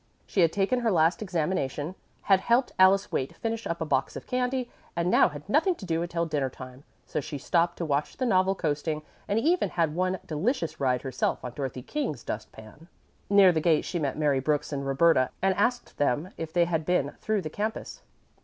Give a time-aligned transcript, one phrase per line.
[0.25, 1.93] She had taken her last examination,
[2.23, 5.85] had helped Alice Waite finish up a box of candy, and now had nothing to
[5.85, 9.93] do until dinner time, so she stopped to watch the novel coasting, and even had
[9.93, 12.87] one delicious ride herself on Dorothy King's dust pan.
[13.29, 16.83] Near the gate she met Mary Brooks and Roberta and asked them if they had
[16.83, 18.01] been through the campus.